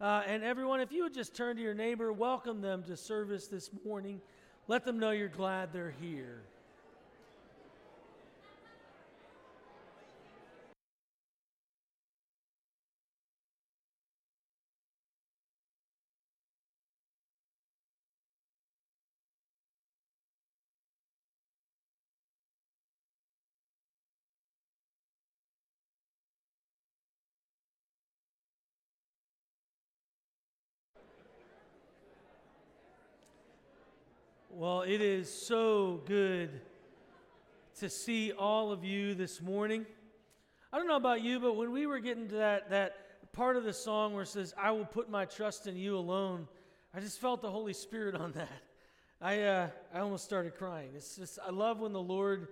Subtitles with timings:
[0.00, 3.48] Uh, and everyone, if you would just turn to your neighbor, welcome them to service
[3.48, 4.20] this morning.
[4.68, 6.42] Let them know you're glad they're here.
[34.68, 36.60] Well, it is so good
[37.80, 39.86] to see all of you this morning.
[40.70, 43.64] I don't know about you, but when we were getting to that, that part of
[43.64, 46.48] the song where it says, I will put my trust in you alone,
[46.92, 48.60] I just felt the Holy Spirit on that.
[49.22, 50.90] I, uh, I almost started crying.
[50.94, 52.48] It's just, I love when the Lord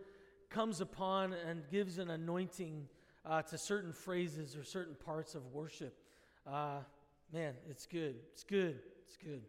[0.48, 2.88] comes upon and gives an anointing
[3.26, 5.94] uh, to certain phrases or certain parts of worship.
[6.46, 6.78] Uh,
[7.30, 8.14] man, it's good.
[8.32, 8.78] It's good.
[9.04, 9.42] It's good.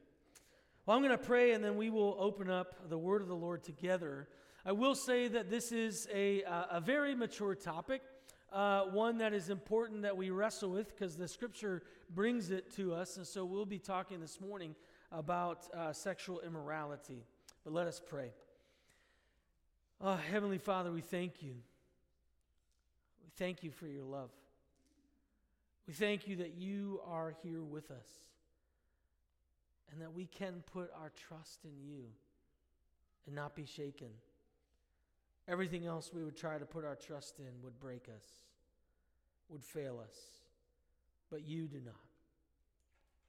[0.87, 3.35] Well, I'm going to pray and then we will open up the word of the
[3.35, 4.29] Lord together.
[4.65, 8.01] I will say that this is a, uh, a very mature topic,
[8.53, 11.83] uh, one that is important that we wrestle with because the scripture
[12.15, 13.17] brings it to us.
[13.17, 14.75] And so we'll be talking this morning
[15.11, 17.25] about uh, sexual immorality.
[17.65, 18.31] But let us pray.
[19.99, 21.55] Oh, Heavenly Father, we thank you.
[23.25, 24.29] We thank you for your love.
[25.85, 28.07] We thank you that you are here with us
[29.91, 32.03] and that we can put our trust in you
[33.25, 34.09] and not be shaken.
[35.47, 38.25] Everything else we would try to put our trust in would break us,
[39.49, 40.15] would fail us,
[41.29, 41.95] but you do not.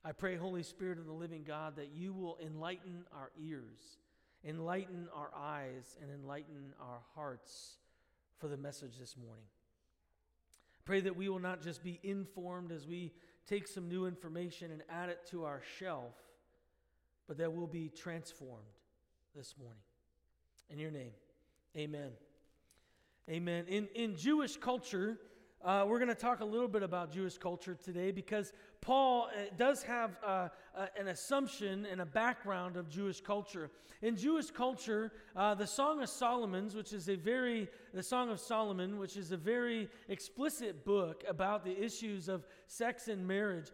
[0.04, 3.98] I pray, Holy Spirit of the living God, that you will enlighten our ears,
[4.44, 7.76] enlighten our eyes, and enlighten our hearts
[8.38, 9.44] for the message this morning.
[10.84, 13.12] Pray that we will not just be informed as we
[13.46, 16.14] take some new information and add it to our shelf,
[17.28, 18.64] but that will be transformed
[19.36, 19.82] this morning.
[20.70, 21.12] In your name,
[21.76, 22.10] amen.
[23.30, 23.66] Amen.
[23.68, 25.18] In, in Jewish culture,
[25.62, 29.42] uh, we're going to talk a little bit about Jewish culture today because Paul uh,
[29.58, 33.70] does have uh, uh, an assumption and a background of Jewish culture.
[34.00, 38.40] In Jewish culture, uh, the Song of Solomon's, which is a very, the Song of
[38.40, 43.70] Solomon, which is a very explicit book about the issues of sex and marriage,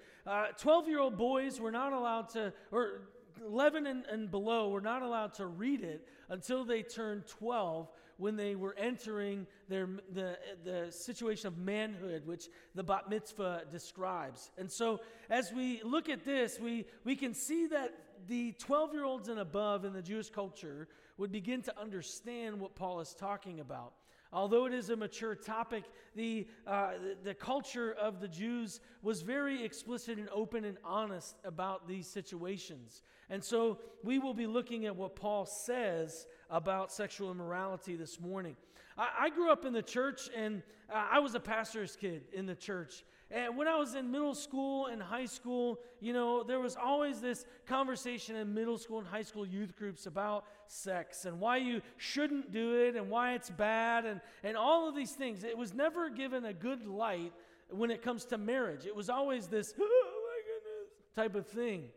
[0.58, 3.02] 12 year old boys were not allowed to, or
[3.46, 8.36] 11 and, and below were not allowed to read it until they turned 12 when
[8.36, 14.50] they were entering their, the, the situation of manhood, which the bat mitzvah describes.
[14.56, 15.00] And so,
[15.30, 17.92] as we look at this, we, we can see that
[18.28, 22.74] the 12 year olds and above in the Jewish culture would begin to understand what
[22.74, 23.94] Paul is talking about.
[24.34, 25.84] Although it is a mature topic,
[26.16, 31.86] the, uh, the, culture of the Jews was very explicit and open and honest about
[31.86, 33.02] these situations.
[33.30, 38.56] And so we will be looking at what Paul says about sexual immorality this morning.
[38.98, 40.62] I, I grew up in the church, and
[40.92, 43.04] uh, I was a pastor's kid in the church.
[43.34, 47.20] And when I was in middle school and high school, you know, there was always
[47.20, 51.82] this conversation in middle school and high school youth groups about sex and why you
[51.96, 55.42] shouldn't do it and why it's bad and, and all of these things.
[55.42, 57.32] It was never given a good light
[57.70, 58.86] when it comes to marriage.
[58.86, 61.88] It was always this, oh my goodness, type of thing.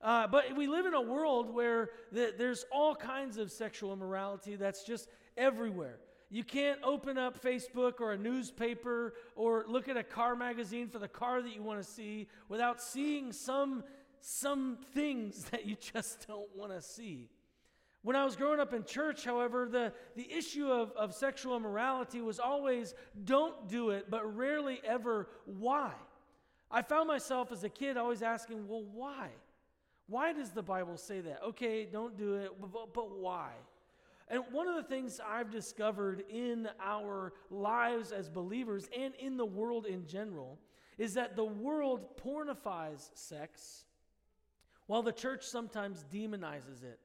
[0.00, 4.56] Uh, but we live in a world where the, there's all kinds of sexual immorality
[4.56, 5.98] that's just everywhere.
[6.32, 10.98] You can't open up Facebook or a newspaper or look at a car magazine for
[10.98, 13.84] the car that you want to see without seeing some,
[14.22, 17.28] some things that you just don't want to see.
[18.00, 22.22] When I was growing up in church, however, the, the issue of, of sexual immorality
[22.22, 22.94] was always
[23.24, 25.92] don't do it, but rarely ever why.
[26.70, 29.28] I found myself as a kid always asking, well, why?
[30.06, 31.42] Why does the Bible say that?
[31.48, 33.50] Okay, don't do it, but, but why?
[34.32, 39.44] And one of the things I've discovered in our lives as believers and in the
[39.44, 40.58] world in general
[40.96, 43.84] is that the world pornifies sex
[44.86, 46.98] while the church sometimes demonizes it.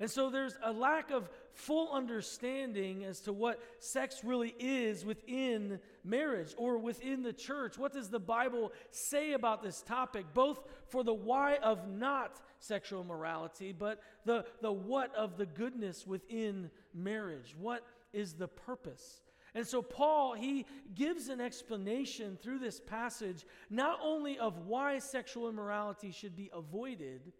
[0.00, 5.80] And so there's a lack of full understanding as to what sex really is within
[6.04, 7.78] marriage or within the church.
[7.78, 13.04] What does the Bible say about this topic, both for the why of not sexual
[13.04, 17.54] morality, but the, the what of the goodness within marriage?
[17.58, 19.20] What is the purpose?
[19.56, 20.66] And so, Paul, he
[20.96, 27.32] gives an explanation through this passage, not only of why sexual immorality should be avoided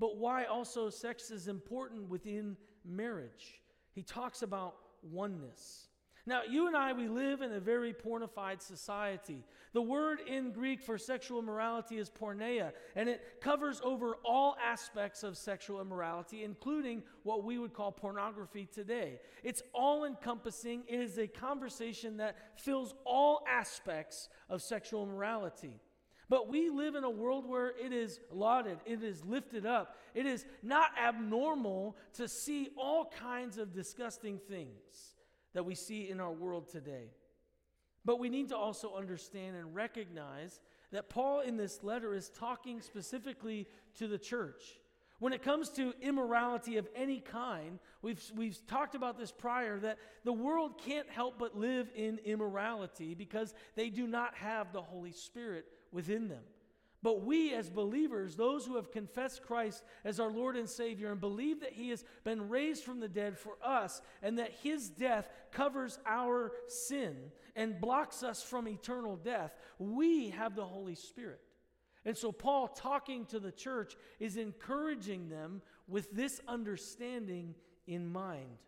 [0.00, 3.59] but why also sex is important within marriage.
[3.92, 5.88] He talks about oneness.
[6.26, 9.42] Now, you and I, we live in a very pornified society.
[9.72, 15.22] The word in Greek for sexual immorality is porneia, and it covers over all aspects
[15.22, 19.18] of sexual immorality, including what we would call pornography today.
[19.42, 25.80] It's all encompassing, it is a conversation that fills all aspects of sexual immorality.
[26.30, 29.96] But we live in a world where it is lauded, it is lifted up.
[30.14, 35.16] It is not abnormal to see all kinds of disgusting things
[35.54, 37.10] that we see in our world today.
[38.04, 40.60] But we need to also understand and recognize
[40.92, 43.66] that Paul in this letter is talking specifically
[43.98, 44.62] to the church.
[45.18, 49.98] When it comes to immorality of any kind, we've, we've talked about this prior that
[50.24, 55.12] the world can't help but live in immorality because they do not have the Holy
[55.12, 56.42] Spirit within them.
[57.02, 61.20] But we, as believers, those who have confessed Christ as our Lord and Savior and
[61.20, 65.30] believe that He has been raised from the dead for us and that His death
[65.50, 67.16] covers our sin
[67.56, 71.40] and blocks us from eternal death, we have the Holy Spirit.
[72.04, 77.54] And so, Paul, talking to the church, is encouraging them with this understanding
[77.86, 78.58] in mind.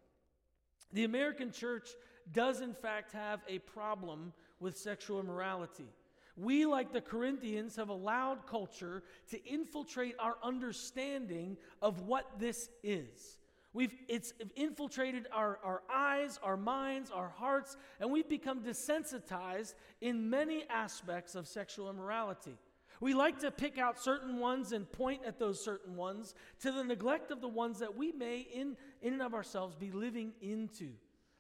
[0.93, 1.89] The American church
[2.31, 5.89] does, in fact, have a problem with sexual immorality.
[6.37, 13.39] We, like the Corinthians, have allowed culture to infiltrate our understanding of what this is.
[13.75, 20.29] We've, it's infiltrated our, our eyes, our minds, our hearts, and we've become desensitized in
[20.29, 22.59] many aspects of sexual immorality.
[23.01, 26.85] We like to pick out certain ones and point at those certain ones to the
[26.85, 30.91] neglect of the ones that we may, in, in and of ourselves, be living into.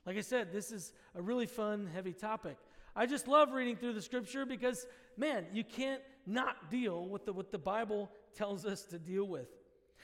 [0.05, 2.56] Like I said, this is a really fun, heavy topic.
[2.94, 4.87] I just love reading through the scripture because,
[5.17, 9.49] man, you can't not deal with the, what the Bible tells us to deal with.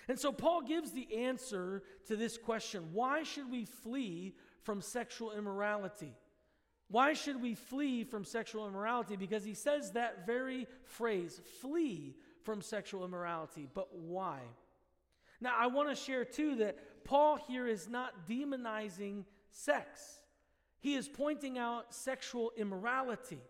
[0.08, 5.32] And so Paul gives the answer to this question why should we flee from sexual
[5.32, 6.14] immorality?
[6.90, 9.16] Why should we flee from sexual immorality?
[9.16, 13.68] Because he says that very phrase, flee from sexual immorality.
[13.72, 14.40] But why?
[15.40, 20.22] Now, I want to share too that Paul here is not demonizing sex.
[20.80, 23.40] He is pointing out sexual immorality.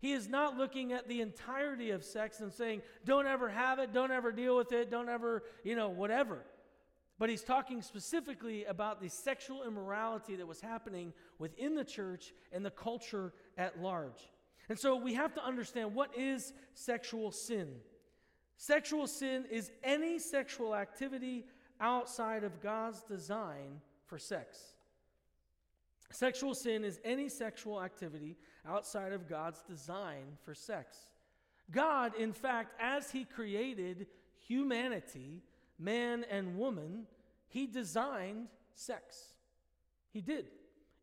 [0.00, 3.92] He is not looking at the entirety of sex and saying, don't ever have it,
[3.92, 6.38] don't ever deal with it, don't ever, you know, whatever.
[7.20, 12.66] But he's talking specifically about the sexual immorality that was happening within the church and
[12.66, 14.28] the culture at large.
[14.68, 17.68] And so we have to understand what is sexual sin.
[18.56, 21.44] Sexual sin is any sexual activity
[21.80, 24.74] outside of God's design for sex.
[26.12, 28.36] Sexual sin is any sexual activity
[28.68, 30.98] outside of God's design for sex.
[31.70, 34.06] God, in fact, as He created
[34.46, 35.42] humanity,
[35.78, 37.06] man and woman,
[37.48, 39.34] He designed sex.
[40.10, 40.46] He did.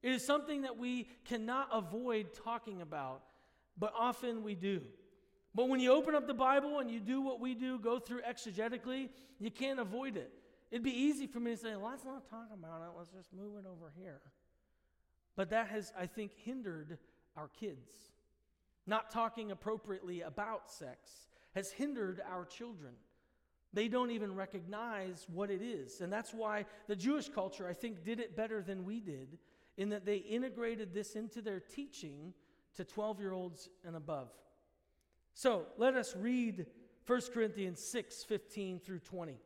[0.02, 3.24] It is something that we cannot avoid talking about,
[3.78, 4.82] but often we do.
[5.56, 8.22] But when you open up the Bible and you do what we do, go through
[8.22, 9.10] exegetically,
[9.40, 10.32] you can't avoid it.
[10.72, 13.58] It'd be easy for me to say, let's not talk about it, let's just move
[13.58, 14.22] it over here.
[15.36, 16.98] But that has, I think, hindered
[17.38, 17.90] our kids.
[18.86, 22.94] Not talking appropriately about sex has hindered our children.
[23.72, 26.02] They don't even recognize what it is.
[26.02, 29.38] And that's why the Jewish culture, I think, did it better than we did
[29.78, 32.34] in that they integrated this into their teaching
[32.76, 34.30] to 12 year olds and above.
[35.34, 36.66] So let us read
[37.06, 39.38] 1 Corinthians 6 15 through 20.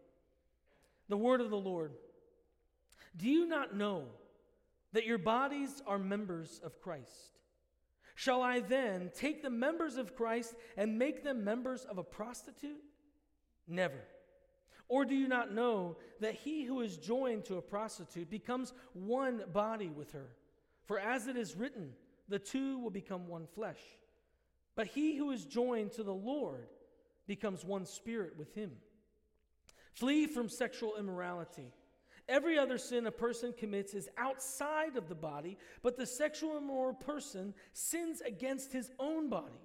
[1.09, 1.93] The word of the Lord.
[3.15, 4.05] Do you not know?
[4.93, 7.39] That your bodies are members of Christ.
[8.15, 12.81] Shall I then take the members of Christ and make them members of a prostitute?
[13.67, 14.00] Never.
[14.88, 19.43] Or do you not know that he who is joined to a prostitute becomes one
[19.51, 20.29] body with her?
[20.85, 21.93] For as it is written,
[22.29, 23.79] the two will become one flesh.
[24.75, 26.67] But he who is joined to the Lord
[27.25, 28.71] becomes one spirit with him.
[29.93, 31.71] Flee from sexual immorality.
[32.29, 36.93] Every other sin a person commits is outside of the body, but the sexual immoral
[36.93, 39.59] person sins against his own body.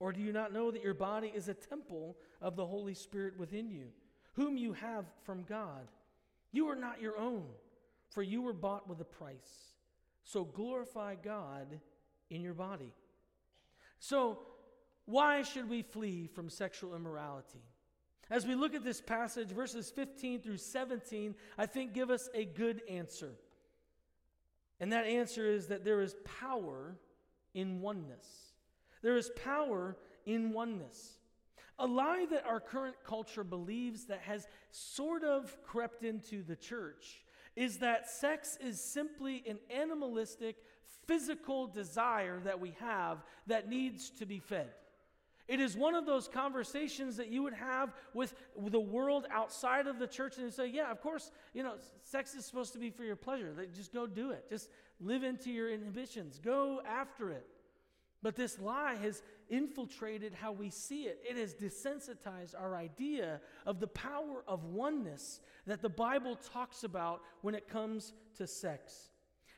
[0.00, 3.38] Or do you not know that your body is a temple of the Holy Spirit
[3.38, 3.88] within you,
[4.32, 5.86] whom you have from God?
[6.50, 7.44] You are not your own,
[8.08, 9.72] for you were bought with a price.
[10.24, 11.78] So glorify God
[12.30, 12.92] in your body.
[13.98, 14.40] So,
[15.04, 17.62] why should we flee from sexual immorality?
[18.32, 22.46] As we look at this passage, verses 15 through 17, I think give us a
[22.46, 23.34] good answer.
[24.80, 26.96] And that answer is that there is power
[27.52, 28.26] in oneness.
[29.02, 31.18] There is power in oneness.
[31.78, 37.22] A lie that our current culture believes that has sort of crept into the church
[37.54, 40.56] is that sex is simply an animalistic,
[41.06, 44.70] physical desire that we have that needs to be fed.
[45.48, 49.98] It is one of those conversations that you would have with, the world outside of
[49.98, 53.04] the church, and say, Yeah, of course, you know, sex is supposed to be for
[53.04, 53.54] your pleasure.
[53.74, 54.48] Just go do it.
[54.48, 54.68] Just
[55.00, 57.46] live into your inhibitions, go after it.
[58.22, 59.20] But this lie has
[59.50, 61.20] infiltrated how we see it.
[61.28, 67.22] It has desensitized our idea of the power of oneness that the Bible talks about
[67.40, 69.10] when it comes to sex.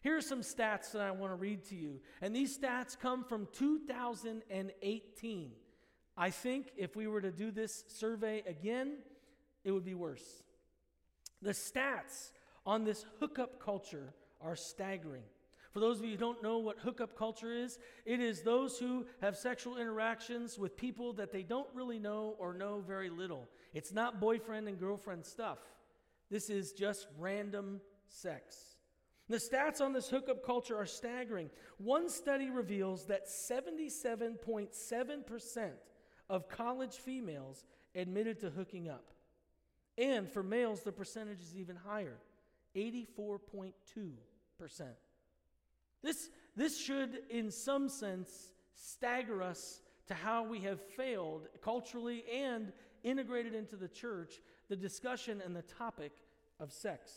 [0.02, 2.00] Here are some stats that I want to read to you.
[2.22, 5.50] And these stats come from 2018.
[6.16, 8.94] I think if we were to do this survey again,
[9.64, 10.42] it would be worse.
[11.42, 12.30] The stats
[12.64, 15.25] on this hookup culture are staggering.
[15.73, 19.06] For those of you who don't know what hookup culture is, it is those who
[19.21, 23.49] have sexual interactions with people that they don't really know or know very little.
[23.73, 25.59] It's not boyfriend and girlfriend stuff.
[26.30, 28.76] This is just random sex.
[29.28, 31.50] The stats on this hookup culture are staggering.
[31.78, 35.71] One study reveals that 77.7%
[36.28, 37.64] of college females
[37.95, 39.04] admitted to hooking up.
[39.97, 42.16] And for males, the percentage is even higher
[42.76, 43.73] 84.2%.
[46.02, 52.73] This, this should, in some sense, stagger us to how we have failed culturally and
[53.02, 56.12] integrated into the church the discussion and the topic
[56.59, 57.12] of sex.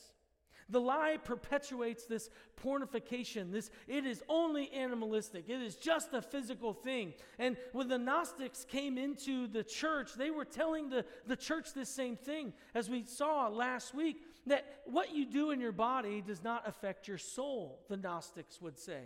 [0.69, 2.29] The lie perpetuates this
[2.61, 3.51] pornification.
[3.51, 5.49] This it is only animalistic.
[5.49, 7.13] It is just a physical thing.
[7.39, 11.89] And when the Gnostics came into the church, they were telling the, the church this
[11.89, 16.43] same thing, as we saw last week, that what you do in your body does
[16.43, 19.03] not affect your soul, the Gnostics would say.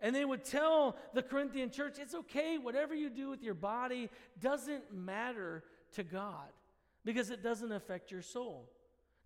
[0.00, 4.10] And they would tell the Corinthian church, it's okay, whatever you do with your body
[4.40, 6.48] doesn't matter to God
[7.04, 8.70] because it doesn't affect your soul.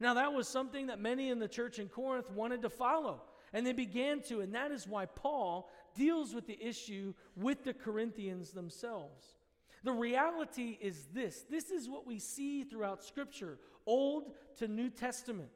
[0.02, 3.64] Now, that was something that many in the church in Corinth wanted to follow, and
[3.64, 8.50] they began to, and that is why Paul deals with the issue with the Corinthians
[8.50, 9.36] themselves.
[9.84, 15.50] The reality is this this is what we see throughout Scripture, Old to New Testament,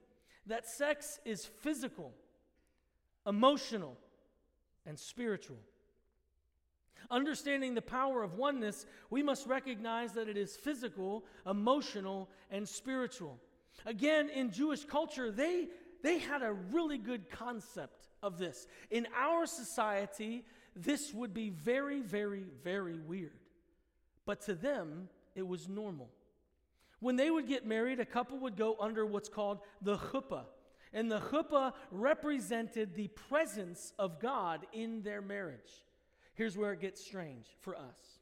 [0.46, 2.12] that sex is physical,
[3.26, 3.98] emotional,
[4.86, 5.58] and spiritual.
[7.10, 13.40] Understanding the power of oneness, we must recognize that it is physical, emotional, and spiritual.
[13.84, 15.68] Again, in Jewish culture, they,
[16.02, 18.66] they had a really good concept of this.
[18.90, 23.38] In our society, this would be very, very, very weird.
[24.24, 26.10] But to them, it was normal.
[27.00, 30.46] When they would get married, a couple would go under what's called the chuppah.
[30.92, 35.84] And the chuppah represented the presence of God in their marriage.
[36.34, 38.15] Here's where it gets strange for us.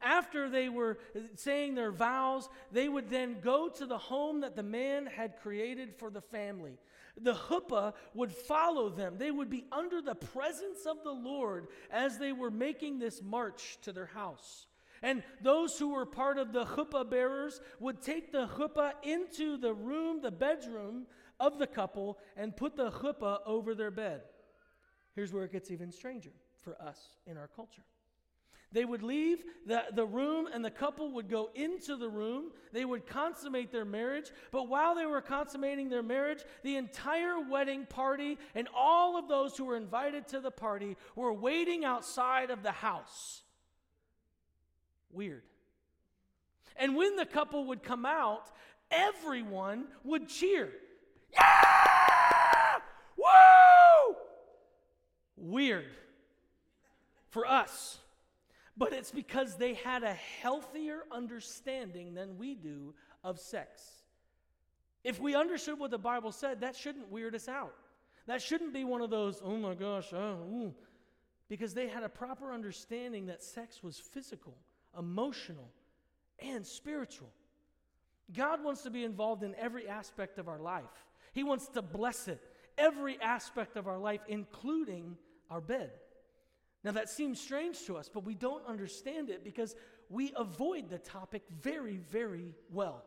[0.00, 0.98] After they were
[1.36, 5.94] saying their vows, they would then go to the home that the man had created
[5.94, 6.78] for the family.
[7.20, 9.16] The chuppah would follow them.
[9.18, 13.78] They would be under the presence of the Lord as they were making this march
[13.82, 14.66] to their house.
[15.02, 19.74] And those who were part of the chuppah bearers would take the chuppah into the
[19.74, 21.06] room, the bedroom
[21.38, 24.22] of the couple, and put the chuppah over their bed.
[25.14, 27.82] Here's where it gets even stranger for us in our culture.
[28.74, 32.50] They would leave the, the room, and the couple would go into the room.
[32.72, 34.32] They would consummate their marriage.
[34.50, 39.56] But while they were consummating their marriage, the entire wedding party and all of those
[39.56, 43.42] who were invited to the party were waiting outside of the house.
[45.12, 45.44] Weird.
[46.74, 48.50] And when the couple would come out,
[48.90, 50.70] everyone would cheer.
[51.32, 52.78] Yeah!
[53.16, 54.16] Woo!
[55.36, 55.86] Weird
[57.30, 58.00] for us.
[58.76, 63.82] But it's because they had a healthier understanding than we do of sex.
[65.04, 67.74] If we understood what the Bible said, that shouldn't weird us out.
[68.26, 70.74] That shouldn't be one of those, oh my gosh, oh,
[71.48, 74.56] because they had a proper understanding that sex was physical,
[74.98, 75.70] emotional,
[76.38, 77.30] and spiritual.
[78.32, 80.84] God wants to be involved in every aspect of our life.
[81.34, 82.40] He wants to bless it,
[82.78, 85.16] every aspect of our life, including
[85.50, 85.90] our bed.
[86.84, 89.74] Now, that seems strange to us, but we don't understand it because
[90.10, 93.04] we avoid the topic very, very well.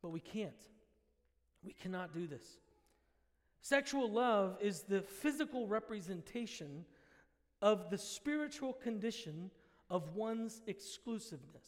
[0.00, 0.52] But we can't.
[1.64, 2.44] We cannot do this.
[3.60, 6.84] Sexual love is the physical representation
[7.60, 9.50] of the spiritual condition
[9.90, 11.66] of one's exclusiveness.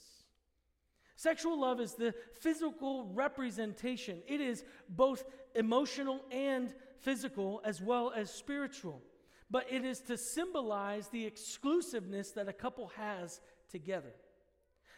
[1.17, 8.31] Sexual love is the physical representation, it is both emotional and physical, as well as
[8.31, 9.03] spiritual
[9.51, 14.13] but it is to symbolize the exclusiveness that a couple has together.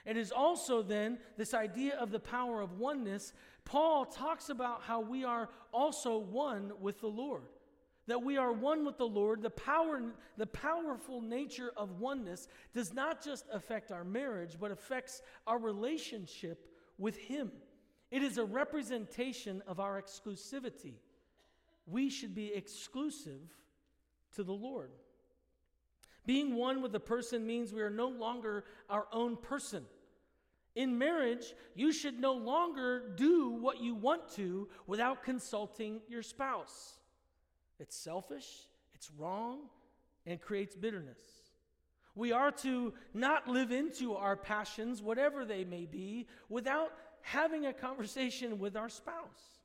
[0.07, 3.33] It is also then this idea of the power of oneness.
[3.65, 7.43] Paul talks about how we are also one with the Lord.
[8.09, 10.01] that we are one with the Lord, the power
[10.39, 16.67] the powerful nature of oneness does not just affect our marriage, but affects our relationship
[16.97, 17.53] with him.
[18.11, 20.95] It is a representation of our exclusivity.
[21.87, 23.55] We should be exclusive
[24.35, 24.91] to the Lord.
[26.27, 29.85] Being one with a person means we are no longer our own person.
[30.75, 36.99] In marriage, you should no longer do what you want to without consulting your spouse.
[37.81, 38.47] It's selfish,
[38.95, 39.61] it's wrong,
[40.27, 41.19] and creates bitterness.
[42.15, 46.93] We are to not live into our passions, whatever they may be, without
[47.23, 49.58] having a conversation with our spouse.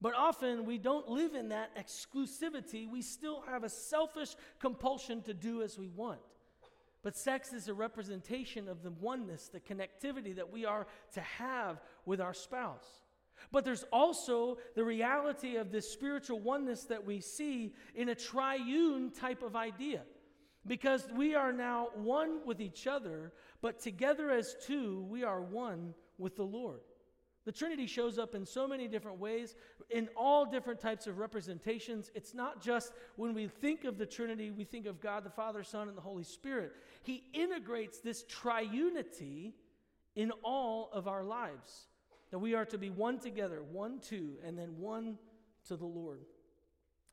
[0.00, 2.88] But often we don't live in that exclusivity.
[2.88, 6.20] We still have a selfish compulsion to do as we want.
[7.02, 11.80] But sex is a representation of the oneness, the connectivity that we are to have
[12.04, 12.86] with our spouse.
[13.52, 19.10] But there's also the reality of this spiritual oneness that we see in a triune
[19.10, 20.02] type of idea.
[20.66, 25.94] Because we are now one with each other, but together as two, we are one
[26.18, 26.80] with the Lord.
[27.46, 29.54] The Trinity shows up in so many different ways,
[29.88, 32.10] in all different types of representations.
[32.14, 35.62] It's not just when we think of the Trinity, we think of God the Father,
[35.62, 36.72] Son, and the Holy Spirit.
[37.02, 39.52] He integrates this triunity
[40.14, 41.86] in all of our lives.
[42.30, 45.18] That we are to be one together, one, two, and then one
[45.66, 46.20] to the Lord.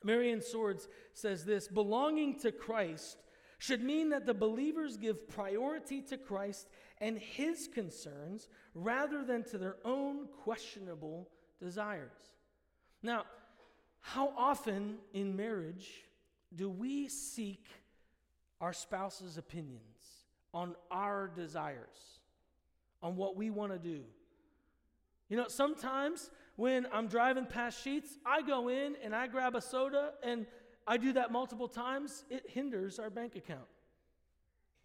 [0.03, 3.17] Marion Soards says this belonging to Christ
[3.57, 6.67] should mean that the believers give priority to Christ
[6.99, 12.11] and his concerns rather than to their own questionable desires.
[13.01, 13.23] Now,
[13.99, 15.89] how often in marriage
[16.55, 17.65] do we seek
[18.61, 22.19] our spouse's opinions on our desires,
[23.01, 24.01] on what we want to do?
[25.29, 29.61] You know, sometimes when I'm driving past Sheetz, I go in and I grab a
[29.61, 30.45] soda, and
[30.87, 32.23] I do that multiple times.
[32.29, 33.67] It hinders our bank account.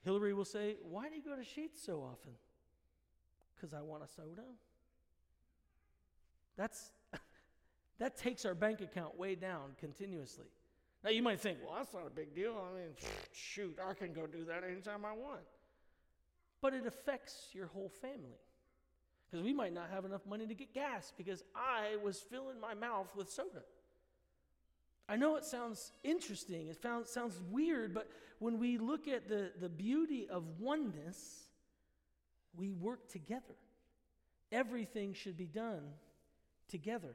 [0.04, 2.32] Hillary will say, Why do you go to Sheetz so often?
[3.54, 4.42] Because I want a soda.
[6.56, 6.90] That's,
[7.98, 10.46] that takes our bank account way down continuously.
[11.04, 12.54] Now you might think, well, that's not a big deal.
[12.54, 12.90] I mean,
[13.32, 15.40] shoot, I can go do that anytime I want.
[16.60, 18.38] But it affects your whole family.
[19.30, 22.74] Because we might not have enough money to get gas because I was filling my
[22.74, 23.62] mouth with soda.
[25.12, 29.52] I know it sounds interesting, it found, sounds weird, but when we look at the,
[29.60, 31.48] the beauty of oneness,
[32.56, 33.58] we work together.
[34.50, 35.82] Everything should be done
[36.66, 37.14] together.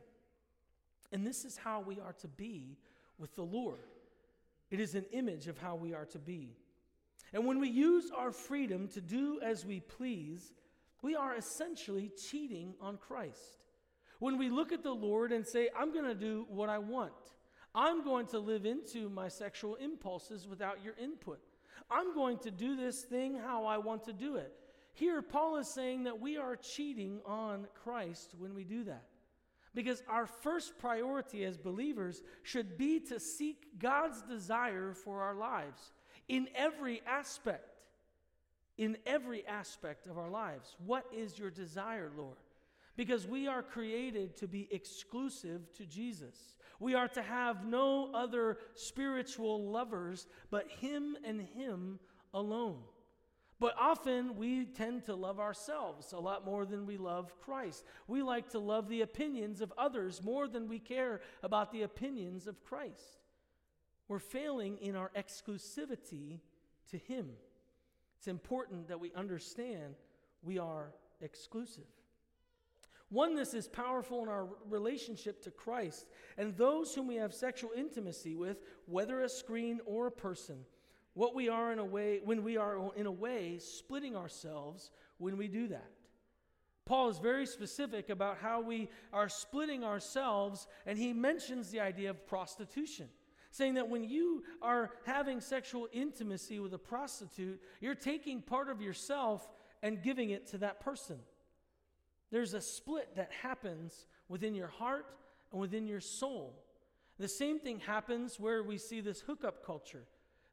[1.11, 2.77] And this is how we are to be
[3.17, 3.79] with the Lord.
[4.69, 6.51] It is an image of how we are to be.
[7.33, 10.53] And when we use our freedom to do as we please,
[11.01, 13.63] we are essentially cheating on Christ.
[14.19, 17.13] When we look at the Lord and say, I'm going to do what I want,
[17.75, 21.39] I'm going to live into my sexual impulses without your input.
[21.89, 24.51] I'm going to do this thing how I want to do it.
[24.93, 29.03] Here, Paul is saying that we are cheating on Christ when we do that.
[29.75, 35.91] Because our first priority as believers should be to seek God's desire for our lives
[36.27, 37.75] in every aspect.
[38.77, 40.75] In every aspect of our lives.
[40.83, 42.37] What is your desire, Lord?
[42.97, 46.57] Because we are created to be exclusive to Jesus.
[46.79, 51.99] We are to have no other spiritual lovers but Him and Him
[52.33, 52.79] alone.
[53.59, 57.85] But often we tend to love ourselves a lot more than we love Christ.
[58.07, 62.45] We like to love the opinions of others more than we care about the opinions
[62.45, 63.21] of Christ.
[64.07, 66.39] We're failing in our exclusivity
[66.91, 67.29] to Him.
[68.17, 69.95] It's important that we understand
[70.43, 71.83] we are exclusive.
[73.09, 78.35] Oneness is powerful in our relationship to Christ and those whom we have sexual intimacy
[78.35, 80.65] with, whether a screen or a person.
[81.13, 85.37] What we are in a way, when we are in a way splitting ourselves when
[85.37, 85.89] we do that.
[86.85, 92.09] Paul is very specific about how we are splitting ourselves, and he mentions the idea
[92.09, 93.09] of prostitution,
[93.51, 98.81] saying that when you are having sexual intimacy with a prostitute, you're taking part of
[98.81, 99.49] yourself
[99.83, 101.17] and giving it to that person.
[102.31, 105.05] There's a split that happens within your heart
[105.51, 106.61] and within your soul.
[107.19, 110.03] The same thing happens where we see this hookup culture.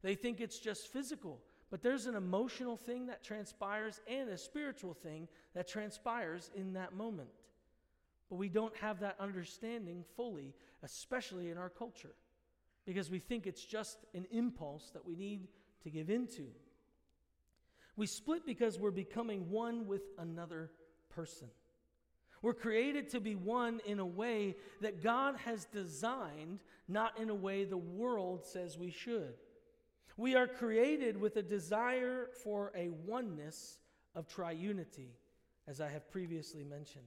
[0.03, 4.95] They think it's just physical, but there's an emotional thing that transpires and a spiritual
[4.95, 7.31] thing that transpires in that moment.
[8.31, 12.15] But we don't have that understanding fully, especially in our culture,
[12.87, 15.49] because we think it's just an impulse that we need
[15.83, 16.47] to give into.
[17.97, 20.71] We split because we're becoming one with another
[21.11, 21.49] person.
[22.45, 27.35] We're created to be one in a way that God has designed, not in a
[27.35, 29.33] way the world says we should.
[30.19, 33.79] We are created with a desire for a oneness
[34.15, 35.09] of triunity,
[35.67, 37.07] as I have previously mentioned.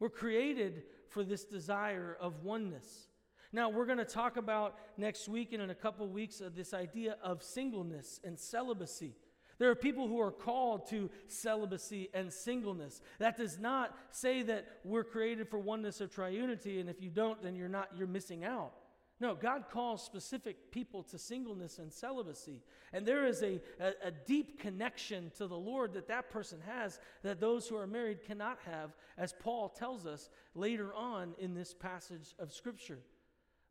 [0.00, 3.06] We're created for this desire of oneness.
[3.52, 6.74] Now, we're going to talk about next week and in a couple weeks of this
[6.74, 9.14] idea of singleness and celibacy.
[9.60, 13.02] There are people who are called to celibacy and singleness.
[13.18, 17.42] That does not say that we're created for oneness of triunity, and if you don't,
[17.42, 18.72] then you're not, you're missing out.
[19.20, 22.62] No, God calls specific people to singleness and celibacy.
[22.94, 26.98] And there is a, a, a, deep connection to the Lord that that person has
[27.22, 31.74] that those who are married cannot have, as Paul tells us later on in this
[31.74, 33.00] passage of Scripture.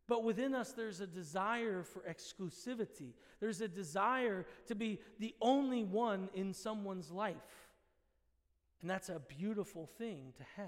[0.09, 5.83] But within us, there's a desire for exclusivity, there's a desire to be the only
[5.83, 7.35] one in someone's life.
[8.81, 10.65] And that's a beautiful thing to have.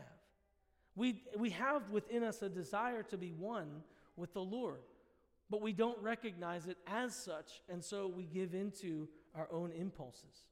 [0.95, 3.81] We, we have within us a desire to be one
[4.15, 4.81] with the Lord.
[5.49, 10.45] But we don't recognize it as such, and so we give into our own impulses.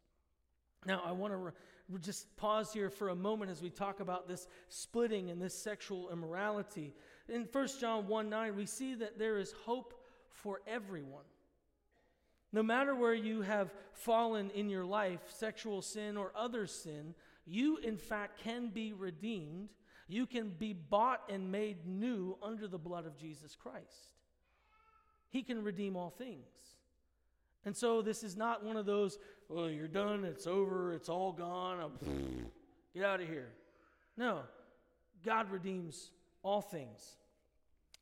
[0.85, 1.53] Now, I want to
[1.89, 5.53] re- just pause here for a moment as we talk about this splitting and this
[5.53, 6.93] sexual immorality.
[7.27, 9.93] In 1 John 1 9, we see that there is hope
[10.29, 11.25] for everyone.
[12.51, 17.13] No matter where you have fallen in your life, sexual sin or other sin,
[17.45, 19.69] you in fact can be redeemed
[20.09, 24.15] you can be bought and made new under the blood of Jesus Christ.
[25.29, 26.47] He can redeem all things.
[27.63, 31.31] And so this is not one of those, well, you're done, it's over, it's all
[31.31, 31.91] gone,
[32.93, 33.49] get out of here.
[34.15, 34.41] No,
[35.25, 36.11] God redeems
[36.43, 37.17] all things.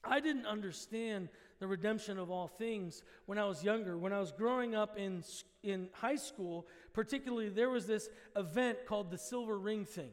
[0.03, 1.29] I didn't understand
[1.59, 3.97] the redemption of all things when I was younger.
[3.97, 5.23] When I was growing up in,
[5.63, 10.11] in high school, particularly, there was this event called the Silver Ring thing.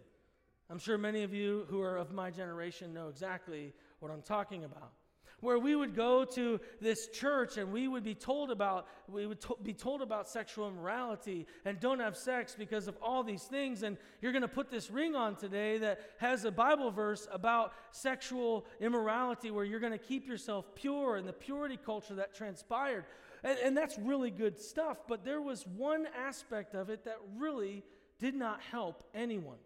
[0.70, 4.64] I'm sure many of you who are of my generation know exactly what I'm talking
[4.64, 4.92] about.
[5.40, 9.40] Where we would go to this church and we would be told about we would
[9.42, 13.82] to- be told about sexual immorality and don't have sex because of all these things
[13.82, 17.72] and you're going to put this ring on today that has a Bible verse about
[17.90, 23.04] sexual immorality where you're going to keep yourself pure and the purity culture that transpired.
[23.42, 27.84] And, and that's really good stuff, but there was one aspect of it that really
[28.18, 29.58] did not help anyone.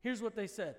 [0.00, 0.76] Here's what they said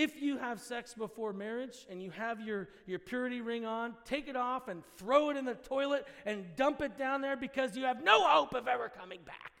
[0.00, 4.28] If you have sex before marriage and you have your, your purity ring on, take
[4.28, 7.84] it off and throw it in the toilet and dump it down there because you
[7.84, 9.52] have no hope of ever coming back.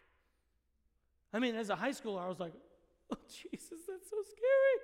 [1.34, 2.54] I mean, as a high schooler, I was like,
[3.12, 4.78] oh, Jesus, that's so scary.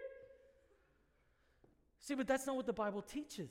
[2.00, 3.48] See, but that's not what the Bible teaches.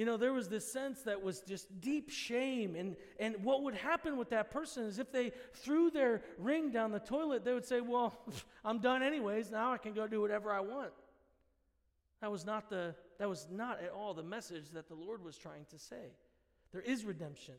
[0.00, 2.74] You know, there was this sense that was just deep shame.
[2.74, 6.90] And, and what would happen with that person is if they threw their ring down
[6.90, 8.18] the toilet, they would say, Well,
[8.64, 9.50] I'm done anyways.
[9.50, 10.92] Now I can go do whatever I want.
[12.22, 15.36] That was not, the, that was not at all the message that the Lord was
[15.36, 16.14] trying to say.
[16.72, 17.56] There is redemption.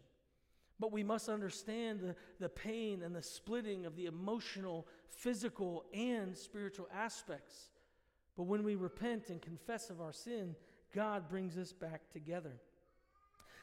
[0.79, 6.35] But we must understand the, the pain and the splitting of the emotional, physical, and
[6.35, 7.69] spiritual aspects.
[8.35, 10.55] But when we repent and confess of our sin,
[10.93, 12.59] God brings us back together.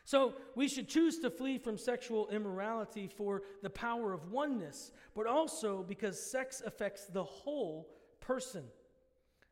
[0.04, 5.26] So we should choose to flee from sexual immorality for the power of oneness, but
[5.26, 8.64] also because sex affects the whole person.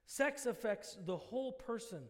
[0.06, 2.00] Sex affects the whole person.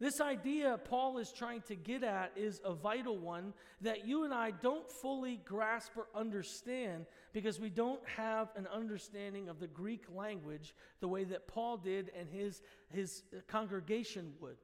[0.00, 4.34] This idea Paul is trying to get at is a vital one that you and
[4.34, 10.06] I don't fully grasp or understand because we don't have an understanding of the Greek
[10.12, 14.56] language the way that Paul did and his, his congregation would.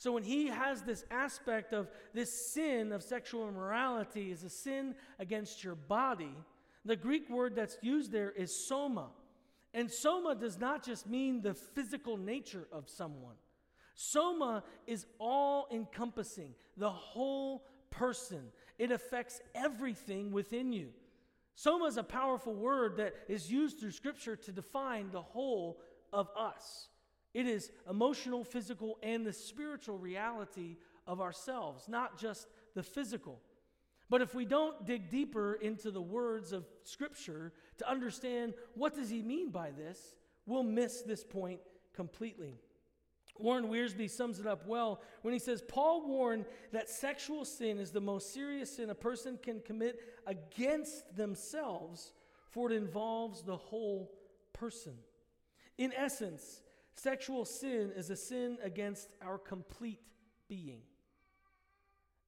[0.00, 4.94] So when he has this aspect of this sin of sexual immorality is a sin
[5.18, 6.34] against your body,
[6.86, 9.10] the Greek word that's used there is soma.
[9.74, 13.34] And soma does not just mean the physical nature of someone.
[13.94, 18.40] Soma is all encompassing, the whole person.
[18.78, 20.94] It affects everything within you.
[21.56, 25.78] Soma is a powerful word that is used through Scripture to define the whole
[26.10, 26.88] of us.
[27.32, 33.40] It is emotional, physical, and the spiritual reality of ourselves, not just the physical.
[34.08, 39.08] But if we don't dig deeper into the words of Scripture to understand what does
[39.08, 40.16] he mean by this,
[40.46, 41.60] we'll miss this point
[41.94, 42.58] completely.
[43.38, 47.90] Warren Wiersbe sums it up well when he says, Paul warned that sexual sin is
[47.90, 52.12] the most serious sin a person can commit against themselves,
[52.50, 54.12] for it involves the whole
[54.52, 54.94] person.
[55.78, 56.62] In essence,
[57.02, 60.02] Sexual sin is a sin against our complete
[60.48, 60.82] being.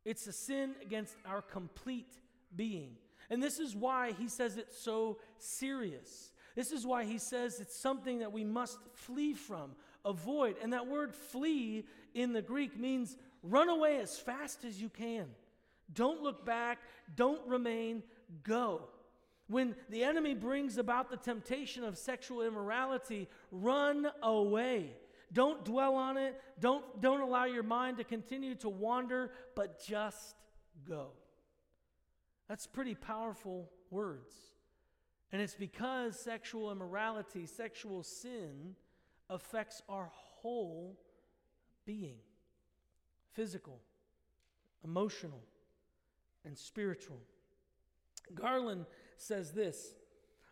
[0.03, 2.19] It's a sin against our complete
[2.57, 2.97] being.
[3.29, 6.33] And this is why he says it's so serious.
[6.57, 9.73] This is why he says it's something that we must flee from,
[10.07, 10.57] avoid.
[10.63, 15.27] And that word flee in the Greek means run away as fast as you can.
[15.93, 16.79] Don't look back,
[17.15, 18.03] don't remain,
[18.43, 18.89] go.
[19.53, 24.97] When the enemy brings about the temptation of sexual immorality, run away.
[25.31, 26.41] Don't dwell on it.
[26.59, 30.37] Don't, don't allow your mind to continue to wander, but just
[30.89, 31.09] go.
[32.49, 34.33] That's pretty powerful words.
[35.33, 38.75] And it's because sexual immorality, sexual sin,
[39.29, 40.99] affects our whole
[41.85, 42.17] being
[43.35, 43.81] physical,
[44.83, 45.43] emotional,
[46.47, 47.21] and spiritual.
[48.35, 48.87] Garland
[49.23, 49.95] says this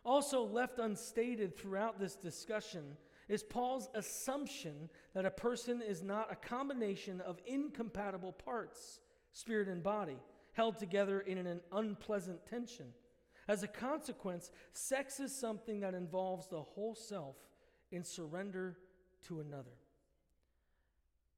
[0.03, 2.97] also left unstated throughout this discussion
[3.29, 8.99] is Paul's assumption that a person is not a combination of incompatible parts,
[9.31, 10.17] spirit and body,
[10.53, 12.87] held together in an unpleasant tension.
[13.47, 17.35] As a consequence, sex is something that involves the whole self
[17.91, 18.77] in surrender
[19.27, 19.77] to another.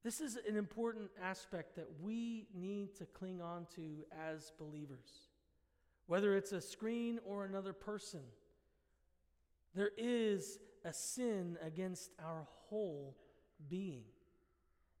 [0.02, 5.28] This is an important aspect that we need to cling on to as believers.
[6.06, 8.20] Whether it's a screen or another person,
[9.74, 13.16] there is a sin against our whole
[13.68, 14.04] being.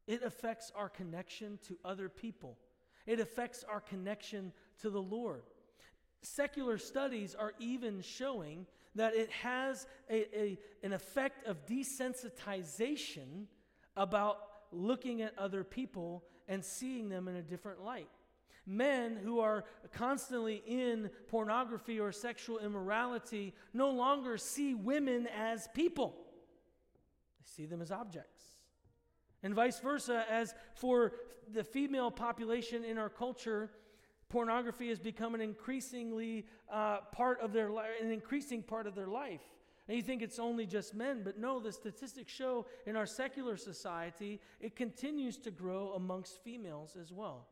[0.06, 2.58] It affects our connection to other people,
[3.06, 5.42] it affects our connection to the Lord.
[6.22, 13.44] Secular studies are even showing that it has a, a, an effect of desensitization
[13.94, 14.38] about
[14.72, 18.08] looking at other people and seeing them in a different light.
[18.66, 26.16] Men who are constantly in pornography or sexual immorality no longer see women as people,
[27.38, 28.44] they see them as objects.
[29.42, 31.12] And vice versa, as for
[31.52, 33.70] the female population in our culture,
[34.30, 39.06] pornography has become an increasingly uh, part of their life, an increasing part of their
[39.06, 39.42] life.
[39.86, 43.58] And you think it's only just men, but no, the statistics show in our secular
[43.58, 47.48] society it continues to grow amongst females as well.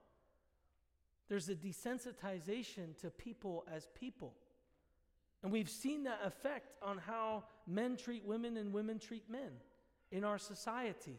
[1.33, 4.35] There's a desensitization to people as people.
[5.43, 9.49] And we've seen that effect on how men treat women and women treat men
[10.11, 11.19] in our society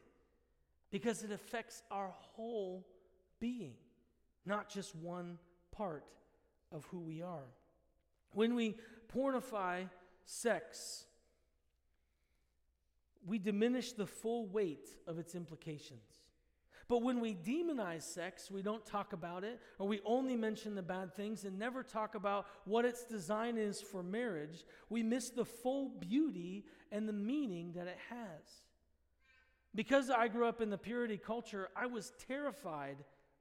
[0.91, 2.85] because it affects our whole
[3.39, 3.73] being,
[4.45, 5.39] not just one
[5.71, 6.05] part
[6.71, 7.49] of who we are.
[8.33, 9.85] When we pornify
[10.25, 11.05] sex,
[13.25, 16.22] we diminish the full weight of its implications.
[16.87, 20.81] But when we demonize sex, we don't talk about it, or we only mention the
[20.81, 25.45] bad things and never talk about what its design is for marriage, we miss the
[25.45, 28.63] full beauty and the meaning that it has.
[29.75, 32.97] Because I grew up in the purity culture, I was terrified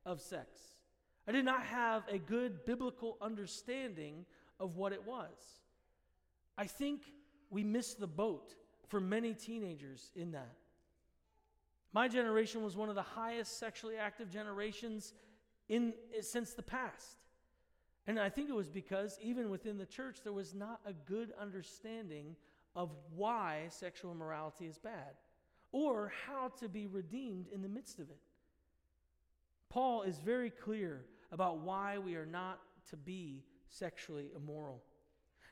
[0.06, 0.48] of sex.
[1.26, 4.24] I did not have a good biblical understanding
[4.58, 5.60] of what it was.
[6.56, 7.02] I think
[7.50, 8.54] we miss the boat
[8.88, 10.56] for many teenagers in that.
[11.92, 15.12] My generation was one of the highest sexually active generations
[15.68, 17.18] in, since the past.
[18.06, 21.32] And I think it was because even within the church, there was not a good
[21.40, 22.34] understanding
[22.74, 25.14] of why sexual immorality is bad
[25.70, 28.18] or how to be redeemed in the midst of it.
[29.68, 34.82] Paul is very clear about why we are not to be sexually immoral.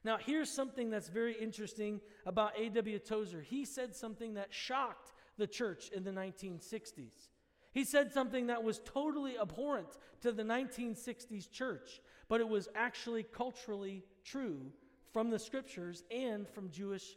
[0.05, 2.99] Now, here's something that's very interesting about A.W.
[2.99, 3.43] Tozer.
[3.43, 7.31] He said something that shocked the church in the 1960s.
[7.73, 13.25] He said something that was totally abhorrent to the 1960s church, but it was actually
[13.25, 14.73] culturally true
[15.13, 17.17] from the scriptures and from Jewish,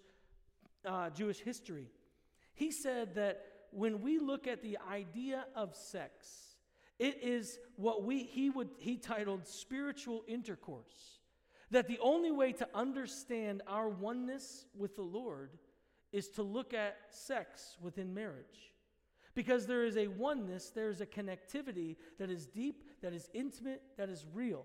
[0.86, 1.88] uh, Jewish history.
[2.54, 6.56] He said that when we look at the idea of sex,
[7.00, 11.20] it is what we, he, would, he titled spiritual intercourse.
[11.72, 15.50] That the only way to understand our oneness with the Lord
[16.14, 18.72] is to look at sex within marriage.
[19.36, 23.82] Because there is a oneness, there is a connectivity that is deep, that is intimate,
[23.98, 24.64] that is real.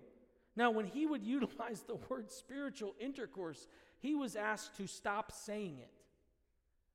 [0.55, 3.67] Now, when he would utilize the word spiritual intercourse,
[3.99, 5.91] he was asked to stop saying it.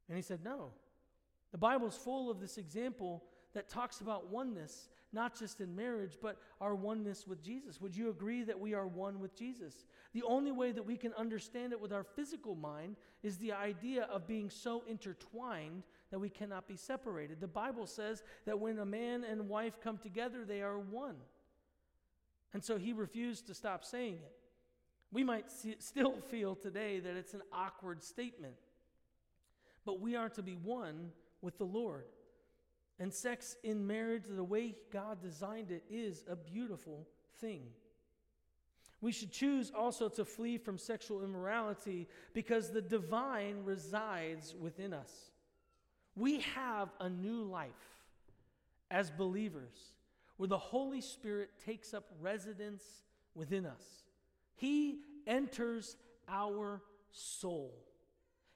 [0.08, 0.70] And he said, No.
[1.50, 3.22] The Bible's full of this example
[3.54, 7.80] that talks about oneness not just in marriage, but our oneness with Jesus.
[7.80, 9.86] Would you agree that we are one with Jesus?
[10.12, 14.04] The only way that we can understand it with our physical mind is the idea
[14.04, 17.40] of being so intertwined that we cannot be separated.
[17.40, 21.16] The Bible says that when a man and wife come together, they are one.
[22.52, 24.32] And so he refused to stop saying it.
[25.12, 28.54] We might see, still feel today that it's an awkward statement,
[29.84, 32.04] but we are to be one with the Lord.
[32.98, 37.08] And sex in marriage, the way God designed it, is a beautiful
[37.40, 37.62] thing.
[39.00, 45.12] We should choose also to flee from sexual immorality because the divine resides within us.
[46.16, 47.72] We have a new life
[48.90, 49.92] as believers
[50.36, 52.82] where the Holy Spirit takes up residence
[53.34, 54.04] within us.
[54.54, 55.96] He enters
[56.28, 56.80] our
[57.10, 57.74] soul,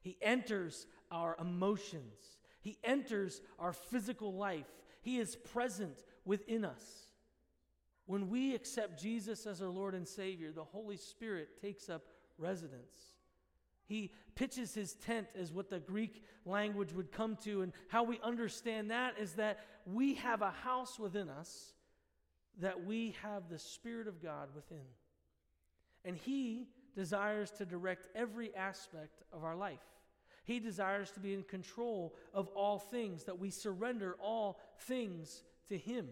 [0.01, 4.67] He enters our emotions, He enters our physical life.
[5.01, 6.85] He is present within us.
[8.07, 12.03] When we accept Jesus as our Lord and Savior, the Holy Spirit takes up
[12.39, 13.15] residence.
[13.85, 17.63] He pitches his tent, as what the Greek language would come to.
[17.63, 21.73] And how we understand that is that we have a house within us,
[22.61, 24.85] that we have the Spirit of God within.
[26.05, 29.79] And He desires to direct every aspect of our life.
[30.49, 35.77] He desires to be in control of all things, that we surrender all things to
[35.77, 36.09] Him.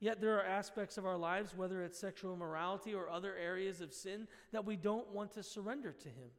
[0.00, 3.92] Yet there are aspects of our lives, whether it's sexual immorality or other areas of
[3.92, 6.30] sin, that we don't want to surrender to Him.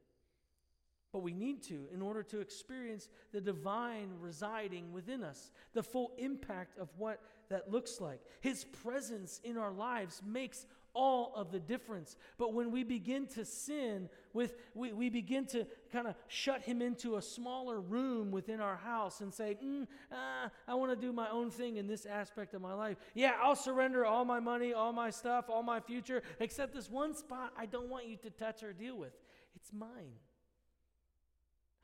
[1.13, 6.13] But we need to in order to experience the divine residing within us, the full
[6.17, 8.21] impact of what that looks like.
[8.41, 10.65] His presence in our lives makes
[10.97, 12.17] all of the difference.
[12.39, 16.81] But when we begin to sin, with we, we begin to kind of shut him
[16.81, 21.13] into a smaller room within our house and say, mm, uh, I want to do
[21.13, 22.97] my own thing in this aspect of my life.
[23.13, 27.13] Yeah, I'll surrender all my money, all my stuff, all my future, except this one
[27.13, 29.13] spot I don't want you to touch or deal with.
[29.55, 30.17] It's mine.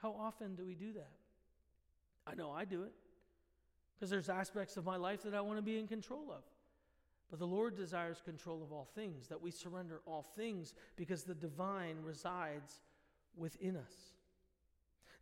[0.02, 1.12] How often do we do that?
[2.26, 2.94] I know I do it
[3.96, 6.44] because there's aspects of my life that I want to be in control of.
[7.34, 11.34] But the Lord desires control of all things, that we surrender all things because the
[11.34, 12.80] divine resides
[13.36, 14.12] within us.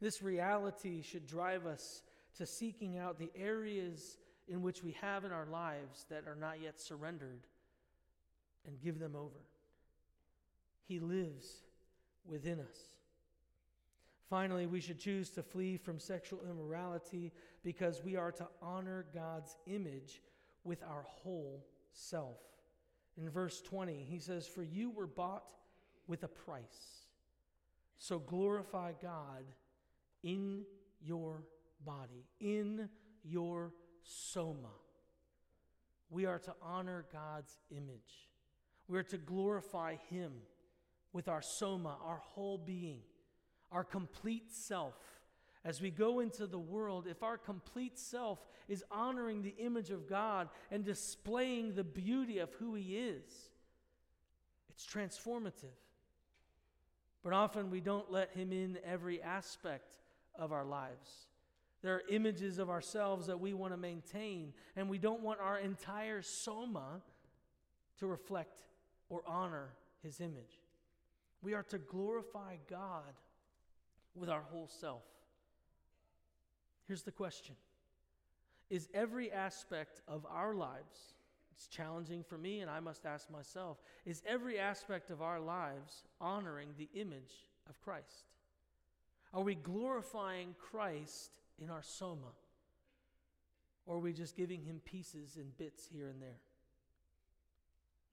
[0.01, 2.03] This reality should drive us
[2.35, 4.17] to seeking out the areas
[4.49, 7.47] in which we have in our lives that are not yet surrendered
[8.67, 9.45] and give them over.
[10.89, 11.61] He lives
[12.25, 12.89] within us.
[14.29, 17.31] Finally, we should choose to flee from sexual immorality
[17.63, 20.21] because we are to honor God's image
[20.65, 22.39] with our whole self.
[23.17, 25.53] In verse 20, he says, For you were bought
[26.07, 27.05] with a price.
[27.97, 29.43] So glorify God
[30.23, 30.63] in
[31.03, 31.43] your
[31.85, 32.89] body, in
[33.23, 33.73] your
[34.03, 34.69] soma.
[36.09, 38.29] We are to honor God's image.
[38.87, 40.33] We are to glorify Him
[41.13, 42.99] with our soma, our whole being,
[43.71, 44.95] our complete self.
[45.63, 50.07] As we go into the world, if our complete self is honoring the image of
[50.07, 53.51] God and displaying the beauty of who He is,
[54.69, 55.77] it's transformative.
[57.23, 59.93] But often we don't let Him in every aspect
[60.35, 61.27] of our lives.
[61.83, 65.59] There are images of ourselves that we want to maintain, and we don't want our
[65.59, 67.01] entire soma
[67.99, 68.63] to reflect
[69.09, 69.69] or honor
[70.01, 70.59] His image.
[71.43, 73.13] We are to glorify God
[74.15, 75.03] with our whole self.
[76.91, 77.55] Here's the question
[78.69, 81.15] Is every aspect of our lives,
[81.53, 86.03] it's challenging for me, and I must ask myself, is every aspect of our lives
[86.19, 88.25] honoring the image of Christ?
[89.33, 91.31] Are we glorifying Christ
[91.63, 92.33] in our soma?
[93.85, 96.41] Or are we just giving him pieces and bits here and there?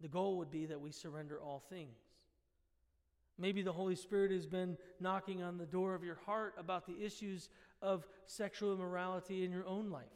[0.00, 1.98] The goal would be that we surrender all things.
[3.38, 7.04] Maybe the Holy Spirit has been knocking on the door of your heart about the
[7.04, 7.48] issues
[7.80, 10.06] of sexual immorality in your own life.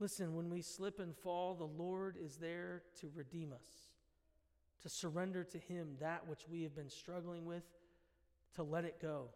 [0.00, 3.90] Listen, when we slip and fall, the Lord is there to redeem us,
[4.82, 7.64] to surrender to Him that which we have been struggling with,
[8.54, 9.28] to let it go.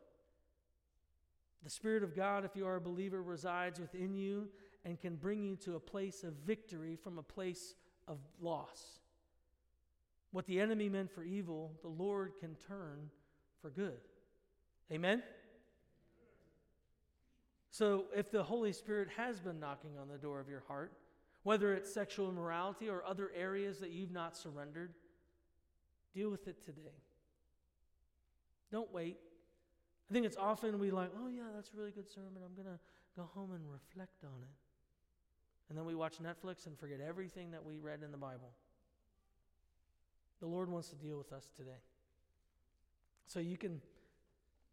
[1.62, 4.48] The Spirit of God, if you are a believer, resides within you
[4.84, 7.74] and can bring you to a place of victory from a place
[8.08, 9.01] of loss.
[10.32, 13.10] What the enemy meant for evil, the Lord can turn
[13.60, 14.00] for good.
[14.90, 15.22] Amen?
[17.70, 20.92] So, if the Holy Spirit has been knocking on the door of your heart,
[21.42, 24.92] whether it's sexual immorality or other areas that you've not surrendered,
[26.14, 26.92] deal with it today.
[28.70, 29.18] Don't wait.
[30.10, 32.42] I think it's often we like, oh, yeah, that's a really good sermon.
[32.44, 32.80] I'm going to
[33.16, 34.56] go home and reflect on it.
[35.68, 38.50] And then we watch Netflix and forget everything that we read in the Bible.
[40.42, 41.70] The Lord wants to deal with us today.
[43.28, 43.80] So you can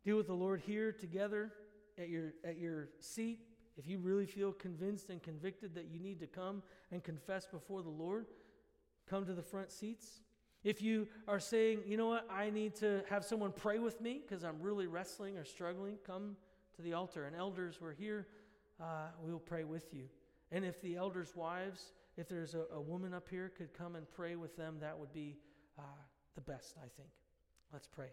[0.04, 1.52] deal with the Lord here together
[2.00, 3.42] at your, at your seat,
[3.78, 7.84] if you really feel convinced and convicted that you need to come and confess before
[7.84, 8.26] the Lord,
[9.08, 10.22] come to the front seats.
[10.64, 14.22] If you are saying, you know what, I need to have someone pray with me
[14.28, 16.36] because I'm really wrestling or struggling, come
[16.78, 17.26] to the altar.
[17.26, 18.26] And elders, we're here.
[18.82, 20.06] Uh, we'll pray with you.
[20.52, 24.10] And if the elders' wives, if there's a, a woman up here, could come and
[24.10, 25.38] pray with them, that would be
[25.80, 26.02] uh,
[26.36, 27.10] the best, I think.
[27.72, 28.10] Let's pray.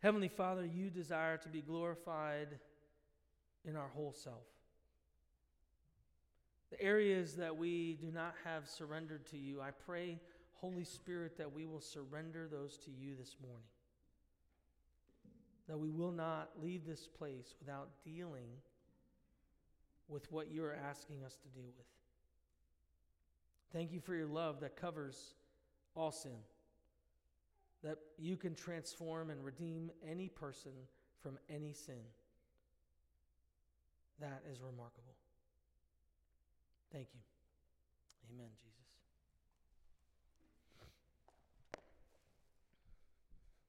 [0.00, 2.48] Heavenly Father, you desire to be glorified
[3.64, 4.44] in our whole self.
[6.70, 10.20] The areas that we do not have surrendered to you, I pray,
[10.54, 13.64] Holy Spirit, that we will surrender those to you this morning.
[15.68, 18.48] That we will not leave this place without dealing
[20.08, 21.93] with what you are asking us to deal with.
[23.74, 25.34] Thank you for your love that covers
[25.96, 26.38] all sin,
[27.82, 30.70] that you can transform and redeem any person
[31.20, 32.00] from any sin.
[34.20, 35.16] That is remarkable.
[36.92, 37.20] Thank you.
[38.32, 38.73] Amen, Jesus.